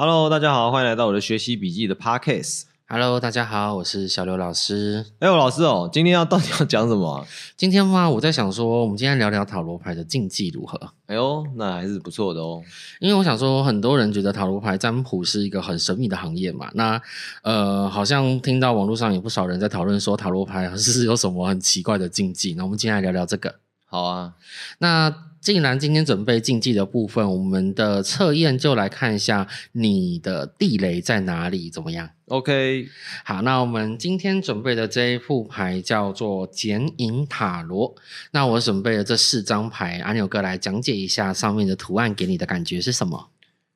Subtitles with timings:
[0.00, 2.66] Hello，大家好，欢迎来到我的学习笔记的 Podcast。
[2.86, 5.04] Hello，大家好，我是小刘老师。
[5.18, 10.78] 哎，我老师哦，今天要到底要讲什么啊、今天嘛，我在想说，我们今天聊聊塔罗牌的禁忌如何？
[11.06, 12.62] 哎呦，那还是不错的哦。
[13.00, 16.70] 因为我想说，很多人觉得塔罗牌占卜是一个很神秘的行业嘛。
[16.74, 17.02] 那
[17.42, 22.54] 呃，好像听到网络上有不少人在讨论说，塔罗牌是有什么很奇怪的禁忌。
[22.54, 23.52] 那我们今天来聊聊这个。
[23.84, 24.34] 好啊，
[24.78, 32.86] 那既然今天准备竞技的部分，我们的测验就来看一下你的地雷在哪里，怎么样？OK，
[33.24, 37.94] 好，那我们今天准备的这一副牌叫做剪影塔罗。
[38.32, 43.28] 那我准备了这四张牌，阿牛哥来讲解一下上面的图案给你的感觉是什么？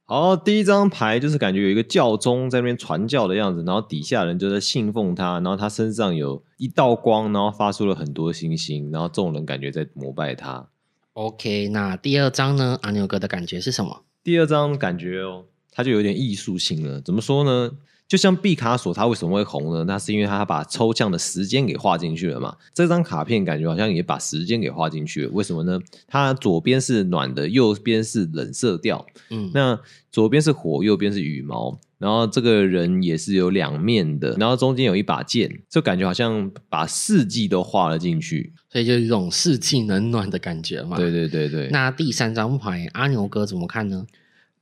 [0.05, 10.69] 好，第一张牌就是感觉有一个教宗在那边传教的样子，然后底下人就在信奉他，然后他身上有一道光，然后发出了很多星星，然后众人感觉在膜拜他。
[11.15, 12.79] OK，那第二张呢？
[12.83, 14.05] 阿牛哥的感觉是什么？
[14.25, 17.01] 第二张感觉哦，它就有点艺术性了。
[17.03, 17.71] 怎么说呢？
[18.09, 19.85] 就像毕卡索，他为什么会红呢？
[19.85, 22.55] 那是因为他把抽象的时间给画进去了嘛。
[22.75, 25.31] 这张卡片感觉好像也把时间给画进去了。
[25.33, 25.81] 为什么呢？
[26.07, 29.07] 它左边是暖的，右边是冷色调。
[29.31, 29.81] 嗯，那
[30.11, 31.81] 左边是火，右边是羽毛。
[31.97, 38.53] 然后这个人也是有两面的，然后中间有一把剑，就感觉好像把四季都画了进去。
[38.71, 40.97] 所以就是一种四季冷暖的感觉嘛。
[40.97, 41.11] 对。
[41.11, 41.69] 对对对。
[41.71, 44.05] 那第三张牌，阿牛哥怎么看呢？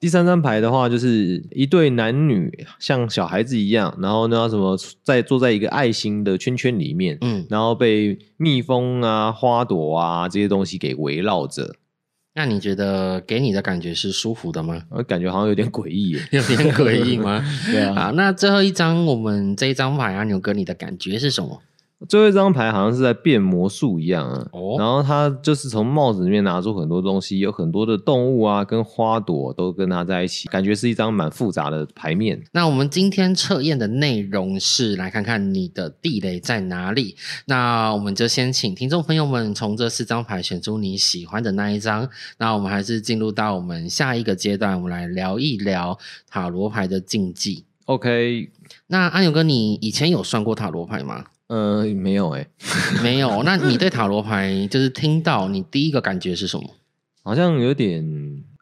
[0.01, 11.77] 第三张牌的话，就是一对男女像小孩子一样，然后呢，什么在坐在一个爱心的圈圈里面，嗯，然后被蜜蜂啊、花朵啊这些东西给围绕着，
[12.35, 14.83] 那你觉得给你的感觉是舒服的吗？
[14.89, 16.13] 我感觉好像有点诡异。
[16.33, 17.45] 有点诡异吗？
[17.71, 21.61] 对啊，好，那最后一张，我们这一张牌，啊牛哥，你的感觉是什么？
[22.09, 32.43] 最后一张牌好像是在变魔术一样啊，哦然后他就是从帽子里面拿出很多东西，有很多的动物啊跟花朵都跟他在一起，感觉是一张蛮复杂的牌面。
[32.53, 37.15] 那我们今天测验的内容是来看看你的地雷在哪里。
[37.45, 42.09] 那我们就先请听众朋友们从这四张牌选出你喜欢的那一张。
[42.39, 47.65] 那我们还是进入到我们下一个阶段，我们来聊一聊塔罗牌的禁忌。
[47.85, 48.51] OK，
[48.87, 51.25] 那安友哥，你以前有算过塔罗牌吗？
[51.51, 52.47] 呃，没有哎，
[53.03, 53.43] 没有。
[53.43, 56.71] 那你对塔罗牌就是听到你第一个感觉是什么？
[57.25, 58.05] 好像有点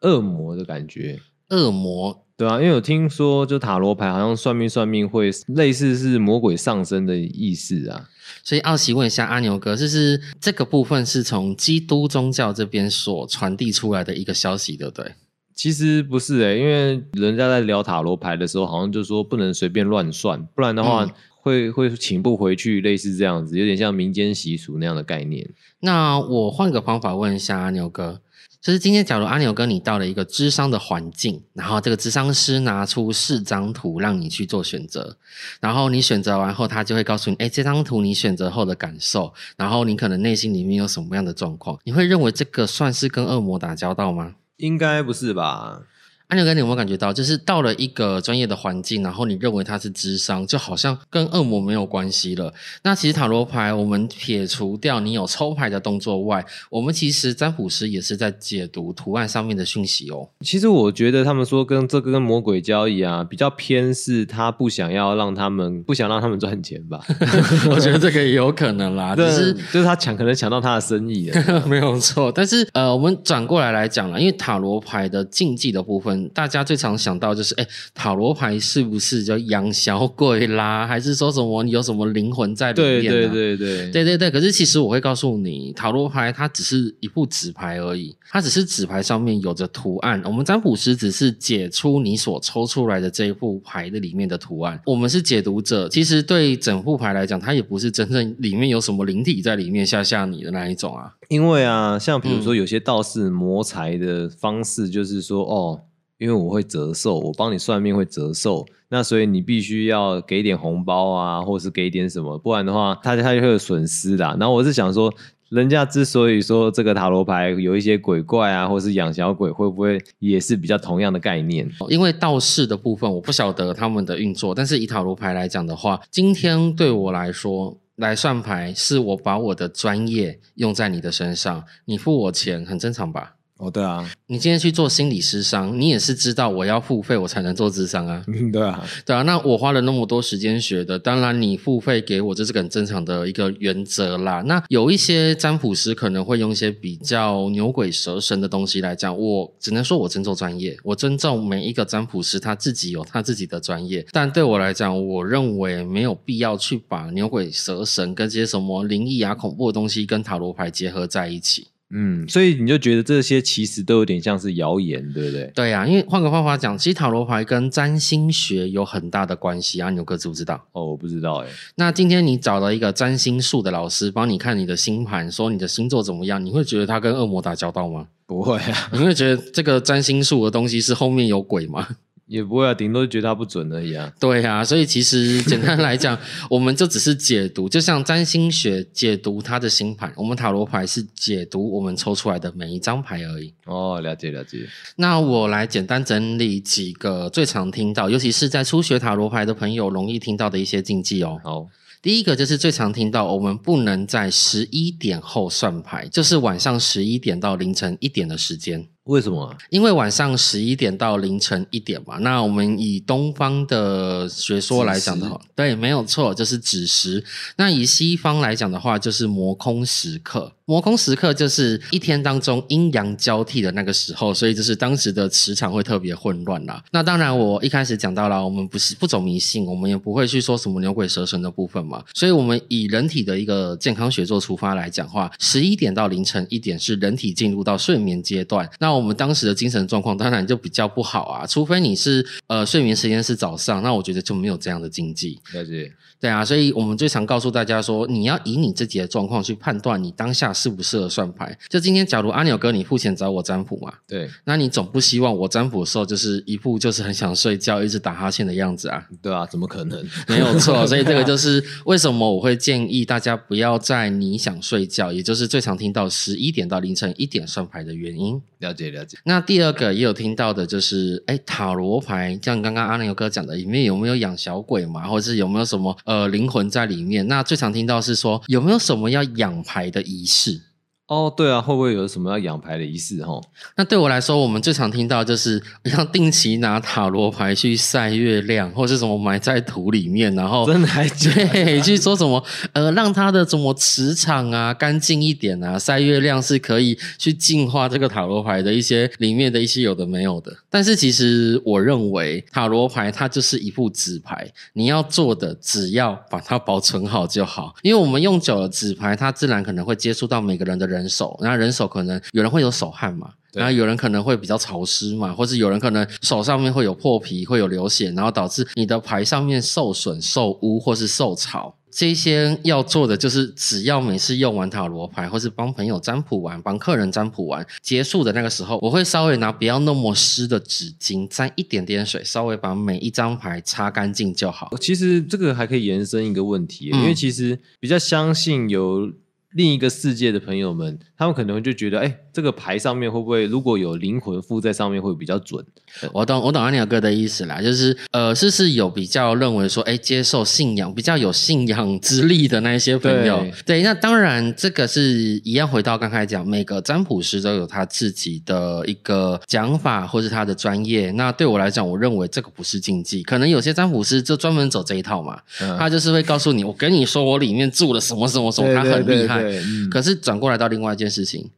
[0.01, 1.19] 恶魔的感觉。
[1.49, 2.25] 恶魔。
[2.35, 8.09] 对啊，因为我听说，就塔罗牌好像算命算命会类似是魔鬼上身的意思啊。
[8.43, 15.11] 所以，奥奇问一下阿牛哥，就是这个部分是从基督宗教这边所传递出来的一个消息，对不对？
[15.53, 21.11] 其实不是诶、因为人家在聊塔罗牌的时候，好像就说不能随便乱算，不然的话嗯
[21.41, 25.47] 会、会请不回去，类似这样子，有点像民间习俗那样的概念。
[25.79, 28.21] 那我换个方法问一下阿牛哥，
[28.61, 35.17] 就是今天假如阿牛哥你到了一个智商的环境，然后这个智商师拿出四张图让你去做选择，
[35.61, 44.35] 然后你选择完后，他就会告诉你，哎，这张图你选择后的感受，然后你可能内心里面有什么样的状况，你会认为这个算是跟恶魔打交道吗？
[44.57, 45.83] 应该不是吧？
[46.29, 52.53] 安牛哥，你有没有感觉到，就是到了一个专业的环境，然后你认为它是智商，就好像跟恶魔没有关系了？
[52.83, 60.29] 那其实塔罗牌，我们撇除掉你有抽牌的动作外，我们其实占卜师也是在解读图案上面的讯息哦。
[60.41, 67.03] 其实我觉得他们说跟这个跟魔鬼交易啊，比较偏是他不想要让他们不想让他们赚钱吧？
[67.71, 71.39] 我觉得这个也有可能啦， 只对是就是他抢可能抢到他的生意了。
[71.65, 83.01] 没有错，但是呃，我们转过来来讲了，因为塔罗牌的禁忌的部分，大家最常想到就是，哎，塔罗牌是不是叫养小鬼啦，还是说什么有什么灵魂在里面、啊？
[83.01, 90.21] 对对对，对对对，可是其实我会告诉你，塔罗牌它只是一副纸牌而已，它只是纸牌上面有着图案。
[90.25, 95.87] 我们占卜师只是解出你所抽出来的这一副牌的里面的图案，我们是解读者。
[95.89, 101.13] 其实对整副牌来讲，它也不是真正里面有什么灵体在里面吓吓你的那一种啊。
[101.29, 105.81] 因为啊，像比如嗯说有些道士谋财的方式，就是说、哦，
[106.19, 114.23] 因为我会折寿，我帮你算命会折寿，那所以你必须要给点红包啊，或是给点什么，不然的话，他他就会有损失的。
[114.39, 115.11] 然后我是想说，
[115.49, 121.67] 人家之所以说这个塔罗牌有一些鬼怪啊，或是养小鬼，会不会也是比较同样的概念？
[121.89, 127.77] 因为道士的部分我不晓得他们的运作，但是以塔罗牌来讲的话，今天对我来说。
[127.99, 133.35] 来算牌是我把我的专业用在你的身上，你付我钱很正常吧？
[133.59, 138.23] 哦，对啊，你今天去做心理师商，你也是知道我要付费我才能做智商啊。
[138.27, 144.41] 嗯，对啊，对啊，那我花了那么多时间学的，当然你付费给我，这是很正常的一个原则啦。
[144.45, 154.07] 那有一些占卜师可能会用一些比较牛鬼蛇神的东西来讲，我只能说我尊重专业，我尊重每一个占卜师他自己有他自己的专业。
[154.13, 161.67] 但对我来讲，我认为没有必要去把牛鬼蛇神跟这些什么灵异啊、恐怖的东西跟塔罗牌结合在一起。
[161.91, 165.51] 嗯，所以你就觉得这些其实都有点像是谣言，对不对？
[165.55, 169.89] 对呀、因为换个方法讲，其实塔罗牌跟占星学有很大的关系啊。
[169.89, 170.63] 牛哥知不知道？
[170.73, 178.07] 哦，我不知道哎，那今天你找了一个占星术的老师帮你看你的星盘，说你的星座怎么样，你会觉得他跟恶魔打交道吗？
[178.27, 181.87] 不会啊，你会觉得这个占星术的东西是后面有鬼吗？
[182.29, 184.13] 也不会啊，顶多觉得它不准而已啊。
[184.19, 186.15] 对啊，所以其实简单来讲，
[186.47, 193.51] 我们就只是解读，就像占星学解读他的星盘，我们塔罗牌是解读我们抽出来的每一张牌而已。
[193.65, 194.59] 哦，了解了解。
[194.97, 201.39] 那我来简单整理几个最常听到，尤其是在初学塔罗牌的朋友容易听到的一些禁忌哦。
[201.43, 201.65] 好，
[201.99, 208.87] 第一个就是最常听到，我们不能在十一点后算牌，就是晚上十一点到凌晨一点的时间。
[209.09, 209.57] 为什么啊？
[209.71, 217.23] 因为晚上十一点到凌晨一点嘛，那我们以东方的学说来讲的话，对，没有错，就是子时。
[217.57, 220.53] 那以西方来讲的话，就是魔空时刻。
[220.69, 226.79] 魔空时刻就是一天当中阴阳交替的那个时候，所以就是当时的磁场会特别混乱啦。
[226.91, 232.03] 那当然，我一开始讲到了，我们不是不走迷信，我们也不会去说什么牛鬼蛇神的部分嘛。
[232.13, 238.69] 所以，我们以人体的一个健康学做出发来讲话，十一点到凌晨一点是人体进入到睡眠阶段。
[238.77, 245.39] 那我们当时的精神状况当然就比较不好啊，除非你是呃睡眠时间是早上，那我觉得就没有这样的禁忌。
[245.51, 245.91] 了解。
[246.21, 251.57] 对啊，所以我们最常告诉大家说，你要以你自己的状况去判断你当下适不适合算牌。
[251.69, 259.07] 就今天，假如阿牛哥你付钱找我占卜嘛，对那你总不希望我占卜的时候就是一副就是很想睡觉，一直打哈欠的样子啊？
[259.21, 260.05] 对啊，怎么可能？
[260.27, 268.41] 没有错， 所以这个就是为什么我会建议大家不要在你想睡觉，也就是最常听到十一点到凌晨一点算牌的原因。
[268.59, 269.17] 了解了解。
[269.23, 277.27] 那第二个也有听到的就是，哎，塔罗牌，像刚刚阿牛哥讲的，里面有没有养小鬼嘛，或者是有没有什么呃灵魂在里面？
[277.27, 280.61] 那最常听到是说，有没有什么要养牌的仪式？
[281.09, 283.25] 哦，对啊，会不会有什么要养牌的仪式？
[283.25, 283.41] 哈，
[283.75, 285.59] 那对我来说，我们最常听到就是
[285.97, 291.47] 要定期拿塔罗牌去晒月亮，或是什么埋在土里面，然后真的还假的？
[291.47, 300.55] 对， 去说什么呃，让它的什么磁场啊干净一点啊，晒月亮是可以去净化这个塔罗牌的一些里面的一些有的没有的。
[300.69, 307.73] 但是其实我认为塔罗牌它就是一副纸牌，你要做的只要把它保存好就好。
[307.81, 313.31] 因为我们用久了纸牌，它自然可能会接触到每个人的人手，那人手可能有人会有手汗嘛。
[313.51, 321.75] 然后有人可能会比较潮湿嘛，或是有人可能手上面会有破皮，会有流血，然后导致你的牌上面受损、受污或是受潮。
[321.91, 334.69] 这些要做的就是，只要每次用完塔罗牌，或是帮朋友占卜完、帮客人占卜完结束的那个时候，我会稍微拿不要那么湿的纸巾，沾一点点水，稍微把每一张牌擦干净就好。
[334.79, 339.11] 其实这个还可以延伸一个问题，嗯因为其实比较相信有
[339.53, 345.65] 另一个世界的朋友们，他们可能就觉得，哎，这个牌上面会不会如果有灵魂附在上面会比较准？
[346.13, 361.09] 我懂，我懂阿鸟哥的意思啦，就是呃，是是有比较认为说，哎，接受信仰比较有信仰之力的那一些朋友，对，那当然这个是一样，回到刚才讲，每个占卜师都有他自己的一个讲法或是他的专业。
[361.13, 369.38] 那对我来讲，我认为这个不是禁忌，可能有些占卜师就专门走这一套嘛，嗯他就是会告诉你，我跟你说，我里面住了什么什么什么，他很厉害。
[369.41, 371.49] 对可是转过来到另外一件事情，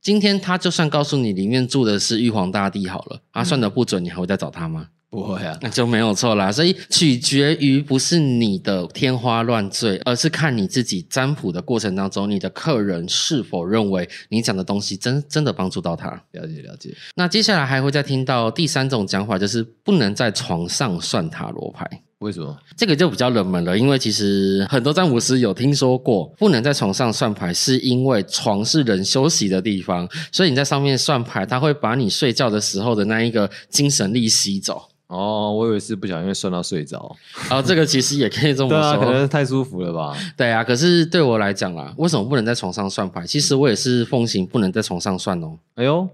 [0.00, 4.88] 今天他就算告诉你里面住的是玉皇大帝好了，啊，算的不准，你还会再找他吗？
[5.08, 6.50] 不会啊，那就没有错啦。
[6.50, 16.10] 所以取决于不是你的天花乱坠，而是看你自己占卜的过程当中，你的客人是否认为你讲的东西真真的帮助到他。
[16.32, 16.94] 了解了解。
[17.14, 21.88] 那接下来还会再听到第三种讲法，就是不能在床上算塔罗牌。
[22.20, 22.56] 为什么？
[22.76, 34.88] 这个就比较冷门了，因为其实很多占卜师有听说过，不能在床上算牌，是因为床是人休息的地方，所以你在上面算牌，它会把你睡觉的时候的那一个精神力吸走。
[35.08, 37.14] 哦，我以为是不小心算到睡着。
[37.48, 40.16] 然 后这个其实也可以这么对啊，说，可能太舒服了吧？
[40.36, 40.64] 对啊。
[40.64, 43.24] 可是对我来讲啦，为什么不能在床上算牌？
[43.26, 45.56] 其实我也是奉行不能在床上算哦。
[45.76, 46.08] 哎呦，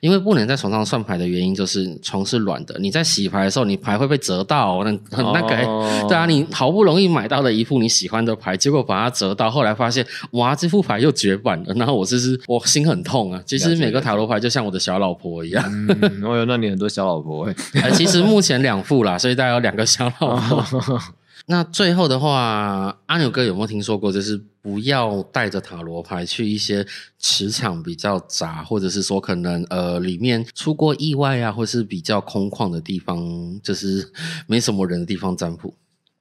[0.00, 13.40] 因为不能在床上算牌的原因就是床是软的，你在洗牌的时候，你牌会被折到，那很那个、哦对啊，你好不容易买到了一副你喜欢的牌，结果把它折到，后来发现哇，这副牌又绝版了，然后我就是我心很痛啊。
[13.46, 17.54] 其实每个塔罗牌就像我的小老婆一样，嗯，哦哟，那你很多小老婆哎。
[17.82, 20.64] 呃，其实目前两副啦，所以大概有两个小老婆。
[21.48, 26.84] 那最后的话，阿牛哥有没有听说过，就是不要带着塔罗牌去一些
[27.18, 34.12] 磁场比较杂，或者是说可能呃里面出过意外啊，或是比较空旷的地方，就是
[34.48, 35.72] 没什么人的地方占卜？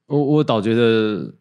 [0.05, 1.33] 我我倒觉得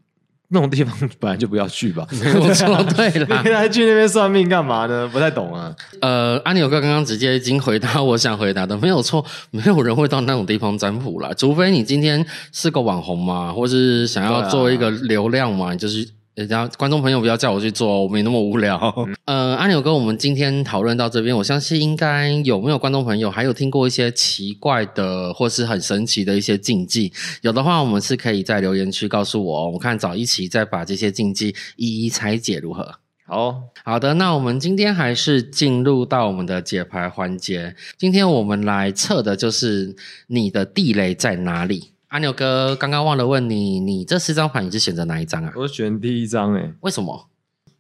[0.49, 2.07] 那种地方本来就不要去吧。
[2.13, 5.09] 我说 对了，你还去那边算命干嘛呢？
[5.13, 5.75] 不太懂啊。
[6.01, 16.09] 呃，阿牛哥刚刚直接已经回答我想回答的，没有错，没有人会到那种地方占卜啦，除非你今天是个网红嘛，或是想要做一个流量嘛，你就是。
[16.35, 18.77] 人家观众朋友不要叫我去做，我没那么无聊。
[19.25, 27.13] 呃，阿牛哥，我们今天讨论到这边，我相信应该有没有观众朋友还有听过一些奇怪的或是很神奇的一些禁忌？
[27.43, 32.97] 有的话，我们是可以在留言区告诉我哦，我看找一起再把这些禁忌一一拆解，如何？
[33.27, 37.77] 好，好的，那我们今天还是进入到我们的解牌环节。
[37.97, 39.95] 今天我们来测的就是
[40.27, 41.94] 你的地雷在哪里。
[42.15, 45.53] 阿牛哥刚刚忘了问你，你这四张牌你是选择哪一张啊？
[45.57, 47.29] 我选第一张诶，为什么？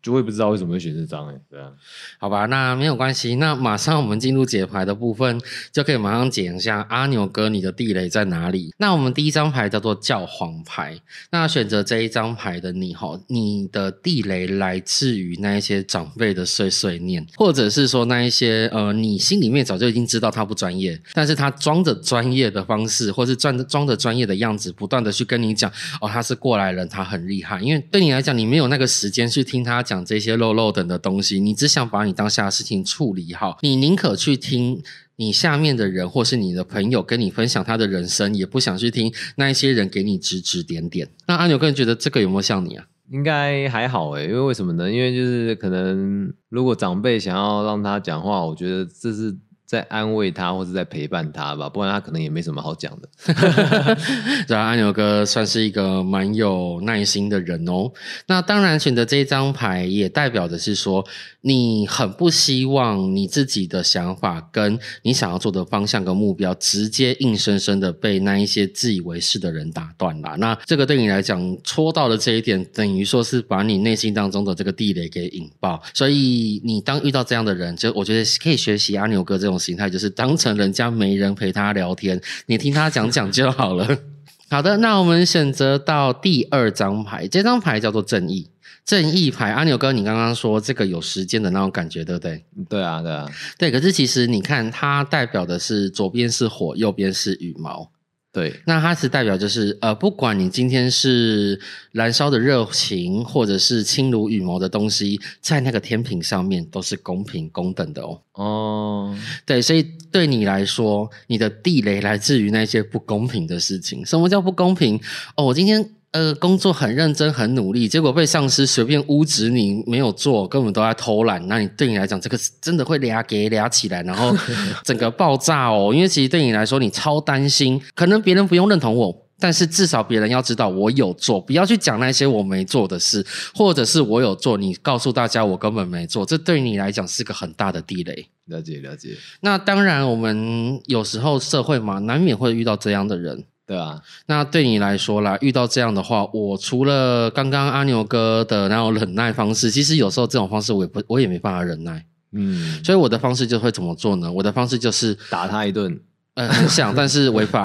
[0.05, 1.35] 就会不知道为什么会选这张哎。
[1.51, 1.73] 对啊，
[2.19, 3.37] 好吧，那没有关系。
[3.37, 5.41] 那马上我们进入解牌的部分，
[5.73, 8.75] 就可以马上讲一下阿牛哥你的地雷在哪里。
[8.77, 11.01] 那我们第一张牌叫做教皇牌。
[11.31, 25.71] 那选择这一张牌的你哈，你的地雷来自于那一些长辈的碎碎念，或者是说那一些呃，你心里面早就已经知道他不专业，但是他装着专业的方式，或是装着装着专业的样子，不断的去跟你讲
[26.01, 27.61] 哦，他是过来人，他很厉害。
[27.61, 34.83] 因为对你来讲，你没有那个时间去听他讲这些漏漏等的东西，你只想把你当下的事情处理好，你宁可去听。
[35.17, 41.09] 你下面的人，或是你的朋友跟你分享他的人生，也不想去听那一些人给你指指点点。
[41.29, 42.85] 那阿牛个人觉得这个有没有像你啊？
[43.13, 44.91] 应该还好哎，因为为什么呢？
[44.91, 49.33] 因为就是可能如果长辈想要让他讲话，我觉得这是
[49.75, 53.09] 在安慰他或是在陪伴他吧，不然他可能也没什么好讲的。
[54.47, 57.91] 然后，阿牛哥算是一个蛮有耐心的人哦。
[58.29, 61.05] 那当然，选择这一张牌也代表的是说，
[61.41, 70.37] 你很不希望你自己的想法跟你想要做的方向跟目标，直接硬生生的被那一些自以为是的人打断啦。
[70.39, 75.83] 那这个对你来讲，戳到了这一点，等于说是把你内心当中的这个地雷给引爆。
[75.93, 83.99] 所以，你当遇到这样的人，就我觉得可以学习阿牛哥这种心态，就是当成人家没人陪他聊天，你听他讲讲就好了。
[84.51, 88.49] 好的，那我们选择到第二张牌，这张牌叫做正义。
[88.85, 92.45] 正义牌，阿牛哥，你刚刚说这个有时间的那种感觉，对不对？
[92.69, 97.91] 对啊，对啊，对，可是其实你看，它代表的是左边是火，右边是羽毛。
[98.35, 101.61] 对，那它是代表就是呃，不管你今天是
[101.93, 108.21] 燃烧的热情，或者是轻如羽毛的东西，在那个天平上面都是公平公等的哦。
[108.33, 114.05] 哦，对，所以对你来说，你的地雷来自于那些不公平的事情。
[114.05, 115.01] 什么叫不公平？
[115.37, 121.45] 哦，我今天呃工作很认真、很努力，结果被上司随便污指你没有做，根本都在偷懒。
[121.49, 124.33] 那你对你来讲，这个真的会俩给俩起来，然后
[124.85, 125.93] 整个爆炸哦。
[125.93, 129.21] 因为其实对你来说，你超担心，可能别人不用认同我。
[129.41, 138.27] 但是至少别人要知道我有做，不要去讲那些我没做的事，或者是我有做，你告诉大家我根本没做，这对你来讲是个很大的地雷。
[138.47, 143.45] 了解了解，那当然，我们有时候社会嘛，难免会遇到这样的人。
[143.67, 152.05] 对啊，那对你来说啦，遇到这样的话，我除了刚刚阿牛哥的那种忍耐方式，其实有时候这种方式我也不，我也没办法忍耐。
[152.33, 154.31] 嗯，所以我的方式就会怎么做呢？
[154.31, 155.99] 我的方式就是，打他一顿，
[156.35, 157.65] 呃，很想，但是违法。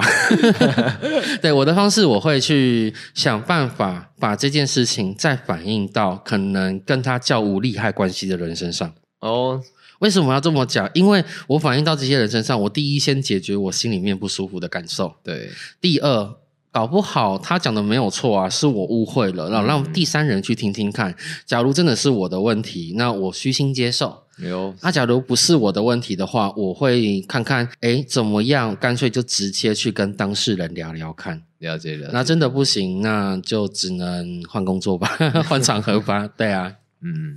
[1.42, 8.94] 对我的方式，我会去想办法把这件事情再反映到可能跟他较无利害关系的人身上。
[9.22, 9.60] 哦，
[10.00, 10.90] 为什么要这么讲？
[10.94, 16.36] 因为我反映到这些人身上，我第一先解决我心里面不舒服的感受，对，第二。
[16.72, 21.14] 搞不好他讲的没有错啊，是我误会了，然后让第三人去听听看。
[21.44, 24.16] 假如真的是我的问题，那我虚心接受。
[24.38, 28.76] 有那假如不是我的问题的话，我会看看，诶，怎么样？
[28.76, 31.42] 干脆就直接去跟当事人聊聊看。
[31.58, 35.08] 了解了解，那真的不行，那就只能换工作吧，
[35.50, 36.28] 换场合吧。
[36.38, 36.72] 对啊。
[37.02, 37.36] 嗯，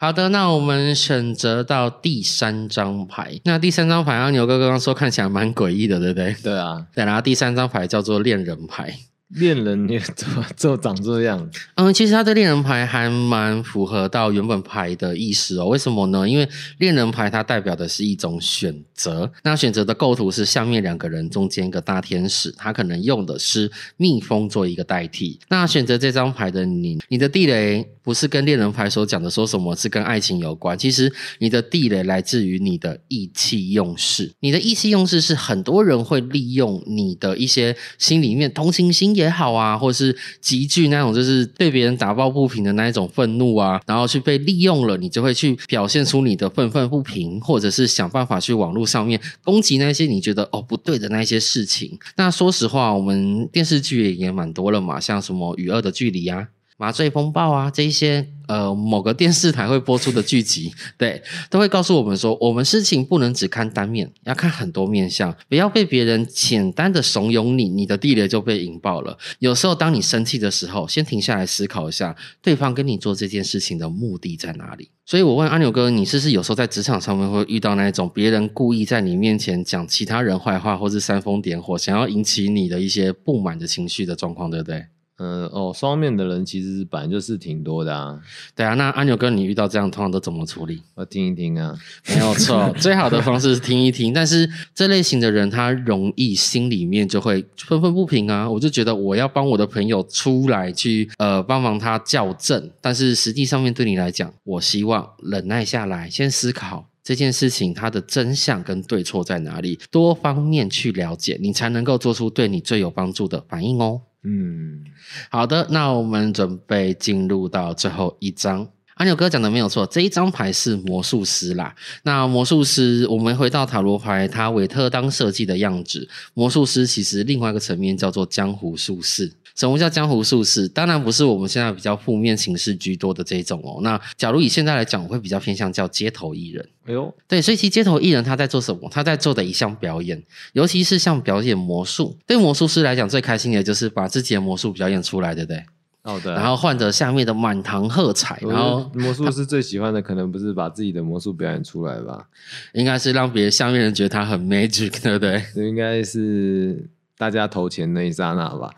[0.00, 3.40] 好的，那我们选择到第三张牌。
[3.44, 6.36] 那第三张牌，阿牛哥刚刚说看起来蛮诡异的，对不对？
[6.40, 8.96] 对啊，对，然后第三张牌叫做恋人牌。
[9.28, 11.50] 恋人你怎么就长这样？
[11.74, 15.66] 嗯，其实他的恋人牌还蛮符合到原本牌的意思哦。
[15.66, 16.26] 为什么呢？
[16.26, 25.38] 因为恋人牌它代表的是一种选择，那选择的构图是下面两个人中间一个大天使，他可能用的是蜜蜂做一个代替。
[25.48, 34.32] 那选择这张牌的你，你的地雷不是跟恋人牌所讲的说什么是跟爱情有关，其实你的地雷来自于你的意气用事。
[34.40, 39.17] 你的意气用事是很多人会利用你的一些心里面同情心。
[39.18, 51.98] 也好啊，或是极具那种就是对别人打抱不平的那一种愤怒啊，然后去被利用了，你就会去表现出你的愤愤不平，或者是想办法去网络上面攻击那些你觉得哦不对的那些事情。
[52.16, 56.48] 那说实话，我们电视剧也蛮多了嘛，像什么《与恶的距离》啊。
[56.78, 61.20] 麻醉风暴啊，这一些呃某个电视台会播出的剧集，对，
[61.50, 69.18] 都会告诉我们说，我们事情不能只看单面，要看很多面相，不要被别人简单的怂恿你，你的地雷就被引爆了。
[69.40, 74.90] 有时候当你生气的时候，先停下来思考一下，对方跟你做这件事情的目的在哪里。
[75.04, 84.84] 所以我问阿牛哥，你是不是有时候在职场上面会遇到那种别人故意在你面前讲其他人坏话，或是煽风点火，想要引起你的一些不满的情绪的状况，对不对？
[85.18, 88.18] 嗯哦，双面的人其实本来就是挺多的啊。
[88.54, 90.80] 对啊，那阿牛哥，你遇到这样通常都怎么处理？
[90.94, 91.76] 我听一听啊，
[92.08, 94.12] 没有错，最好的方式是听一听。
[94.12, 98.48] 但是这类型的人，他容易心里面就会愤愤不平啊。
[98.48, 114.02] 我就觉得我要帮我的朋友出来去呃帮忙他校正，但是实际上面对你来讲，我希望忍耐下来，先思考这件事情它的真相跟对错在哪里，多方面去了解，你才能够做出对你最有帮助的反应哦。
[114.30, 114.84] 嗯，
[115.30, 118.68] 好的，那我们准备进入到最后一张。
[118.96, 121.74] 阿牛哥讲的没有错，这一张牌是魔术师啦。
[122.02, 126.06] 那魔术师，我们回到塔罗牌，他韦特当设计的样子。
[126.34, 129.32] 魔术师其实另外一个层面叫做江湖术士。
[129.58, 130.68] 什么叫江湖术士？
[130.68, 133.80] 当然不是我们现在比较负面形式居多的这种哦。
[133.82, 136.64] 那假如以现在来讲，我会比较偏向叫街头艺人。
[136.86, 138.88] 哎呦，对，所以其实街头艺人他在做什么？
[138.88, 140.22] 他在做的一项表演，
[140.52, 142.16] 尤其是像表演魔术。
[142.24, 145.64] 对魔术师来讲，最开心的就是把自己的魔术表演出来，对不对？
[146.04, 146.32] 哦，对。
[146.34, 148.38] 然后换着下面的满堂喝彩。
[148.42, 152.28] 然后魔术师最喜欢的可能不是把自己的魔术表演出来吧？
[152.74, 155.42] 应该是让别人下面人觉得他很 magic，对不对？
[155.56, 156.88] 应该是。
[157.18, 158.70] 大家投钱那一刹那吧，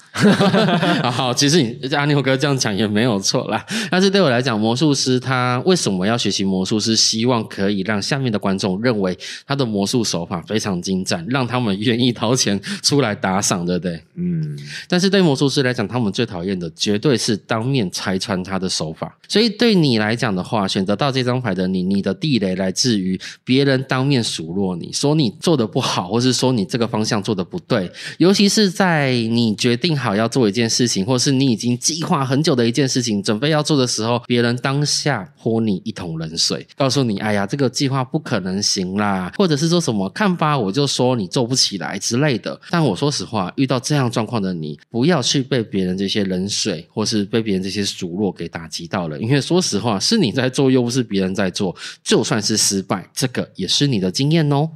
[1.13, 3.63] 好，其实你阿牛哥这样讲也没有错啦。
[3.91, 6.81] 但是对我来讲，魔术师他为什么要学习魔术？
[6.81, 9.17] 师希望可以让下面的观众认为
[9.47, 14.03] 他的魔术手法非常精湛，让他们愿意掏钱出来打赏，对不对？
[14.15, 14.59] 嗯。
[14.89, 19.15] 但是对魔术师来讲，他们最讨厌的绝对是当面拆穿他的手法。
[19.29, 28.30] 所以对你来讲的话，选择到这张牌的你，你的地雷来自于别人当面数落你说你做的不好，或是说你这个方向做的不对，有。
[28.31, 54.71] 尤其是在你决定好要做一件事情，或是你已经计划很久的一件事情，准备要做的时候，别人当下泼你一桶冷水，告诉你：“哎呀，这个计划不可能行啦，或者是说什么看吧，我就说你做不起来之类的。”但我说实话，遇到这样状况的你，不要去被别人这些冷水，或是被别人这些数落给打击到了，因为说实话，是你在做，又不是别人在做，就算是失败，这个也是你的经验哦。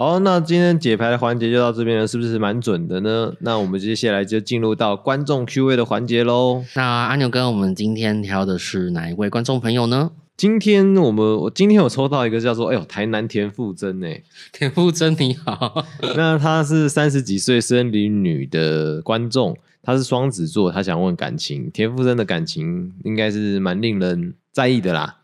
[0.00, 3.32] 好，那今天解牌的环节就到这边了，是不是蛮准的呢？
[3.40, 6.62] 那我们接下来就进入到观众 Q&A 的环节喽。
[6.76, 10.12] 那阿牛哥，我们今天挑的是哪一位观众朋友呢？
[10.36, 15.84] 今天我们我今天有抽到一个叫做“哎呦台南田馥甄”哎，田馥甄你好。
[16.14, 21.68] 那他是三十几岁生理女的观众，她是双子座，她想问感情。
[21.72, 25.16] 田馥甄的感情应该是蛮令人在意的啦。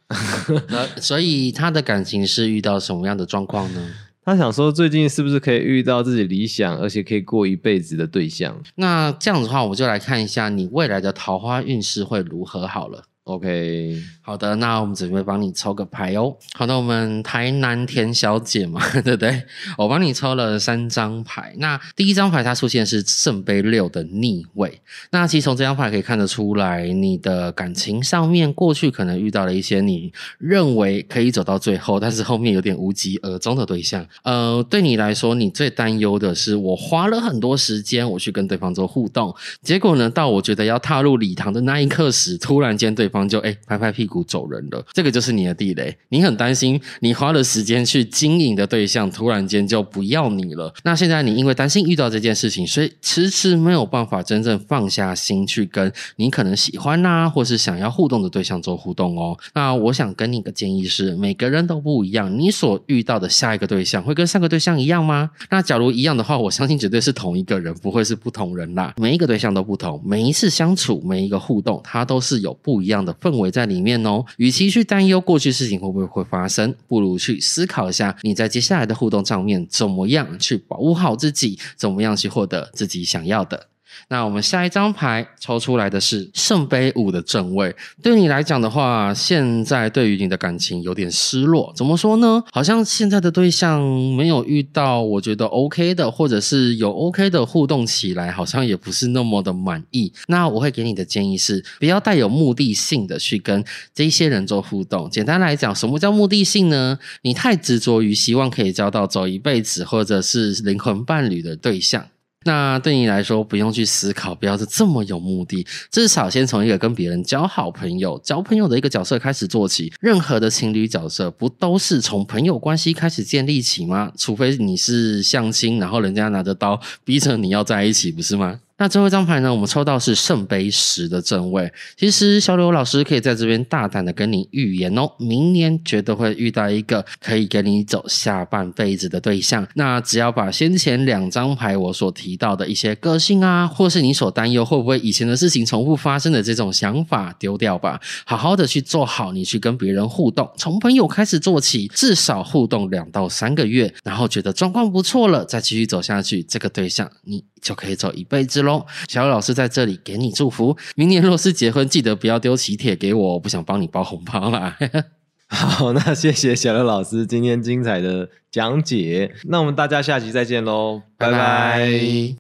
[1.00, 3.80] 所以她的感情是遇到什么样的状况呢？
[4.24, 8.58] 他想说，最近是不是可以遇到自己理想而且可以过一辈子的对象？
[8.76, 13.04] 那这样子的话，我就来看一下你未来的桃花运势会如何好了。
[13.24, 16.37] OK，好的，那我们准备帮你抽个牌哦。
[16.54, 19.42] 好的，我们台南田小姐嘛， 对不对？
[19.78, 21.54] 我帮你抽了三张牌。
[21.58, 24.80] 那第一张牌它出现是圣杯六的逆位。
[25.12, 34.06] 那其实从这张牌可以看得出来，你的感情上面过去可能遇到了一些你认为可以走到最后，但是后面有点无疾而终的对象。
[34.24, 43.04] 呃，对你来说，你最担忧的是我花了很多时间我去跟对方做互动，结果呢，到我觉得要踏入礼堂的那一刻时，突然间对。
[43.14, 45.96] 方就哎拍拍屁股走人了，这个就是你的地雷。
[46.11, 50.72] 你很担心你花了时间去经营的对象突然间就不要你了。
[50.85, 59.37] 那现在你因为担心遇到这件事情，所以迟迟没有办法真正放下心去跟你可能喜欢呐、或是想要互动的对象做互动哦。
[59.55, 65.31] 那我想跟你个建议是，每个人都不一样，你所遇到的下一个对象会跟上个对象一样吗？
[65.50, 68.94] 那假如一样的话，我相信绝对是同一个人，不会是不同人啦。
[68.96, 74.24] 每一个对象都不同，每一次相处，每一个互动，它都是有不一样的氛围在里面哦。
[74.36, 83.68] 与其去担忧过去事情会不会会发生，不如去思考一下你在接下来的互动上面怎么样去保护好自己，怎么样去获得自己想要的。
[84.09, 87.74] 那我们下一张牌抽出来的是圣杯五的正位。
[88.02, 91.72] 对你来讲的话，现在对于你的感情有点失落。
[91.76, 92.42] 怎么说呢？
[92.52, 93.80] 好像现在的对象
[94.16, 100.12] 没有遇到我觉得 OK 的，或者是有 OK 的互动起来，好像也不是那么的满意。
[100.28, 105.09] 那我会给你的建议是，不要带有目的性的去跟这些人做互动。
[105.11, 106.98] 简单来讲，什么叫目的性呢？
[107.22, 112.07] 你太执着于希望可以交到走一辈子或者是灵魂伴侣的对象。
[112.44, 119.92] 那对你来说，不用去思考，不要是这么有目的，至少先从一个跟别人交好朋友、交朋友的一个角色开始做起。
[120.00, 124.12] 任何的情侣角色，不都是从朋友关系开始建立起吗？
[124.16, 128.61] 除非你是相亲，然后人家拿着刀逼着你要在一起，不是吗？
[128.76, 129.52] 那最后一张牌呢？
[129.52, 131.72] 我们抽到是圣杯十的正位。
[131.96, 139.64] 其实小柳老师可以在这边大胆的跟你预言哦，明年绝对会遇到一个可以跟你走下半辈子的对象。
[139.74, 158.73] 那只要把先前两张牌我所提到的一些个性啊，或是你所担忧会不会以前的事情重复发生的这种想法丢掉吧，好好的去做好你去跟别人互动，从朋友开始做起，至少互动两到三个月，然后觉得状况不错了，再继续走下去，这个对象你就可以走一辈子喽。
[159.08, 164.76] 小雨老师在这里给你祝福，明年若是结婚，记得不要丢喜帖给我，我不想帮你包红包啦。
[165.46, 172.34] 好，那谢谢小乐老师今天精彩的讲解，那我们大家下期再见喽，拜拜